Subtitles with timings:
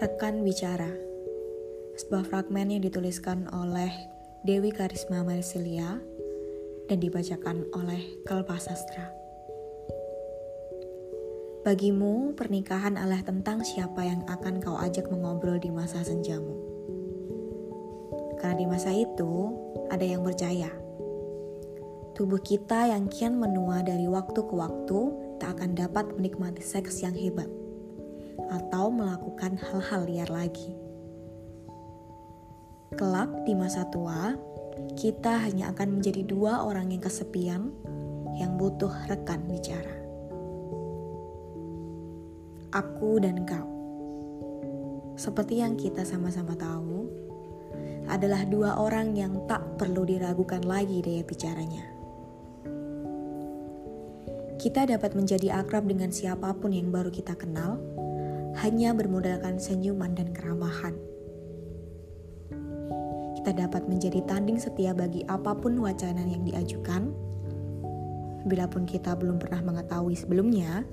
[0.00, 0.88] Rekan Bicara
[1.92, 3.92] Sebuah fragmen yang dituliskan oleh
[4.48, 6.00] Dewi Karisma Marsilia
[6.88, 9.12] dan dibacakan oleh Kalpa Sastra.
[11.68, 16.56] Bagimu, pernikahan adalah tentang siapa yang akan kau ajak mengobrol di masa senjamu.
[18.40, 19.52] Karena di masa itu,
[19.92, 20.72] ada yang percaya.
[22.16, 25.00] Tubuh kita yang kian menua dari waktu ke waktu
[25.36, 27.52] tak akan dapat menikmati seks yang hebat
[28.50, 30.74] atau melakukan hal-hal liar lagi.
[32.98, 34.34] Kelak di masa tua,
[34.98, 37.70] kita hanya akan menjadi dua orang yang kesepian
[38.34, 40.00] yang butuh rekan bicara
[42.70, 43.66] aku dan kau.
[45.18, 47.10] Seperti yang kita sama-sama tahu,
[48.08, 51.84] adalah dua orang yang tak perlu diragukan lagi daya bicaranya.
[54.60, 57.80] Kita dapat menjadi akrab dengan siapa pun yang baru kita kenal,
[58.58, 60.98] hanya bermodalkan senyuman dan keramahan.
[63.40, 67.14] Kita dapat menjadi tanding setia bagi apa pun wacana yang diajukan,
[68.44, 70.84] bila pun kita belum pernah mengetahui sebelumnya,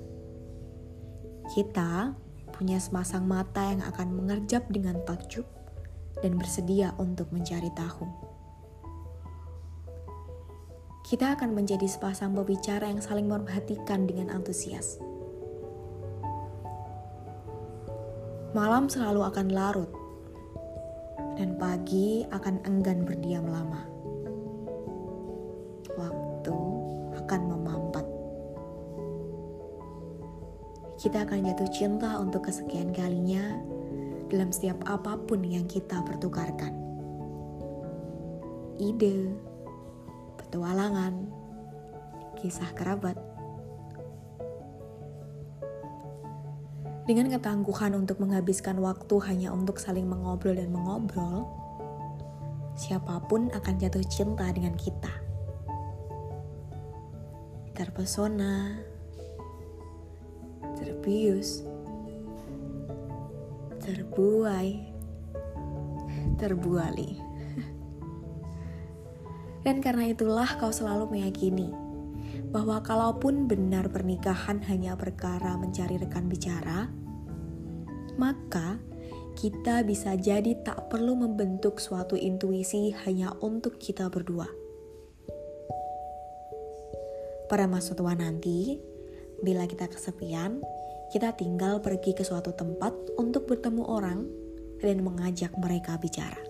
[1.52, 2.14] kita
[2.54, 5.44] punya sepasang mata yang akan mengerjap dengan takjub
[6.20, 8.04] dan bersedia untuk mencari tahu.
[11.08, 15.00] Kita akan menjadi sepasang pembicara yang saling memperhatikan dengan antusias.
[18.58, 19.86] Malam selalu akan larut,
[21.38, 23.86] dan pagi akan enggan berdiam lama.
[25.94, 26.58] Waktu
[27.22, 28.02] akan memampat
[30.98, 33.62] kita akan jatuh cinta untuk kesekian kalinya
[34.26, 36.74] dalam setiap apa pun yang kita pertukarkan.
[38.82, 39.38] Ide,
[40.34, 41.14] petualangan,
[42.42, 43.27] kisah kerabat.
[47.08, 51.48] Dengan ketangguhan untuk menghabiskan waktu hanya untuk saling mengobrol dan mengobrol,
[52.76, 55.08] siapa pun akan jatuh cinta dengan kita.
[57.72, 58.76] Terpesona,
[60.76, 61.64] terbius,
[63.80, 64.70] terbuai,
[66.36, 67.24] terbuali.
[69.64, 71.88] Dan karena itulah kau selalu meyakini
[72.48, 76.88] bahwa kalaupun benar pernikahan hanya perkara mencari rekan bicara,
[78.18, 78.82] maka
[79.38, 84.50] kita bisa jadi tak perlu membentuk suatu intuisi hanya untuk kita berdua.
[87.48, 88.76] Pada masa tua nanti,
[89.38, 90.58] Bila kita kesepian,
[91.14, 94.26] kita tinggal pergi ke suatu tempat untuk bertemu orang
[94.82, 96.47] dan mengajak mereka bicara.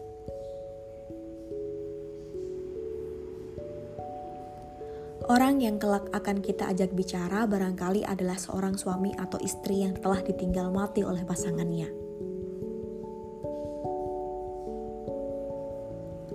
[5.28, 10.25] Orang yang kelak akan kita ajak bicara barangkali adalah seorang suami atau istri yang telah
[10.25, 11.89] ditinggal mati oleh pasangannya.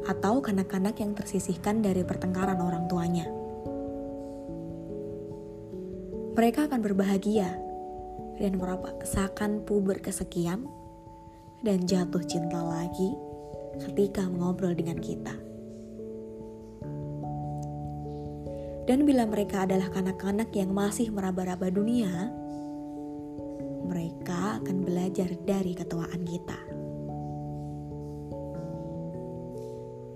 [0.06, 3.26] Atau kanak-kanak yang tersisihkan dari pertengkaran orang tuanya
[6.34, 7.46] mereka akan berbahagia
[8.42, 10.66] dan merasakan puber kesekian
[11.62, 13.14] dan jatuh cinta lagi
[13.78, 15.53] ketika mengobrol dengan kita.
[18.84, 22.28] Dan bila mereka adalah kanak-kanak yang masih meraba-raba dunia,
[23.88, 26.60] mereka akan belajar dari ketuaan kita.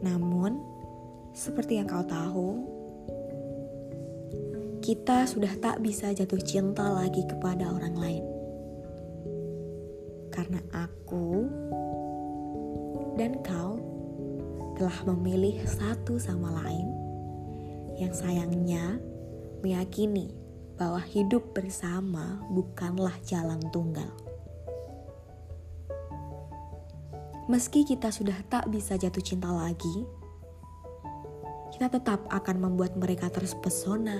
[0.03, 0.59] Namun,
[1.31, 2.49] seperti yang kau tahu,
[4.83, 8.25] kita sudah tak bisa jatuh cinta lagi kepada orang lain.
[10.27, 11.47] Karena aku
[13.15, 13.79] dan kau
[14.75, 16.96] telah memilih satu sama lain
[17.97, 19.01] yang sayangnya
[19.65, 20.29] meyakini
[20.77, 24.13] bahwa hidup bersama bukanlah jalan tunggal.
[27.49, 30.05] Meski kita sudah tak bisa jatuh cinta lagi,
[31.73, 34.19] kita tetap akan membuat mereka terpesona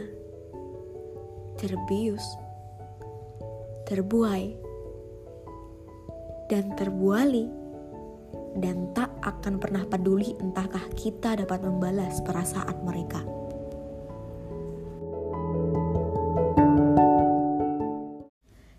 [1.58, 2.24] terbius,
[3.90, 4.54] terbuai,
[6.48, 7.50] dan terbuali,
[8.62, 13.26] dan tak akan pernah peduli entahkah kita dapat membalas perasaan mereka.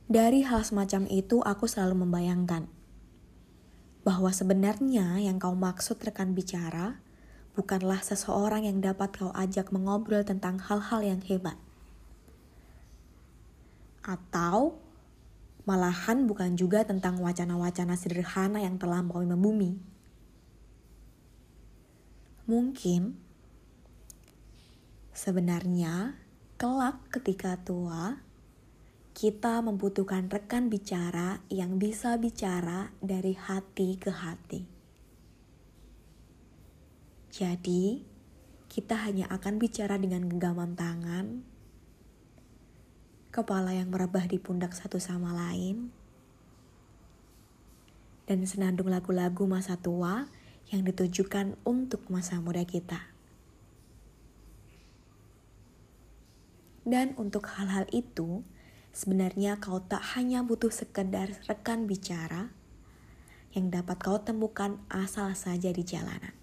[0.09, 2.65] Dari hal semacam itu, aku selalu membayangkan
[4.09, 6.97] bahwa sebenarnya yang kau maksud rekan bicara
[7.53, 11.61] bukanlah seseorang yang dapat kau ajak mengobrol tentang hal-hal yang hebat,
[14.01, 14.81] atau
[15.69, 19.77] malahan bukan juga tentang wacana-wacana sederhana yang telah terlampaui membumi.
[22.49, 23.13] Mungkin
[25.13, 26.17] sebenarnya
[26.57, 28.25] kelak ketika tua,
[29.19, 34.63] kita membutuhkan rekan bicara yang bisa bicara dari hati ke hati.
[37.35, 38.07] Jadi,
[38.71, 41.43] kita hanya akan bicara dengan genggaman tangan,
[43.35, 45.91] kepala yang merebah di pundak satu sama lain,
[48.31, 50.31] dan senandung lagu-lagu masa tua
[50.71, 53.03] yang ditujukan untuk masa muda kita.
[56.87, 58.47] Dan untuk hal-hal itu,
[58.93, 62.53] Sebenarnya kau tak hanya butuh sekedar rekan bicara
[63.57, 66.37] yang dapat kau temukan asal saja di jalanan.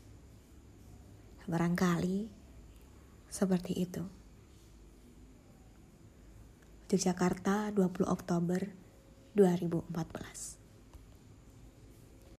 [1.46, 2.26] Barangkali
[3.30, 4.02] seperti itu.
[6.90, 8.72] Yogyakarta 20 Oktober
[9.36, 10.65] 2014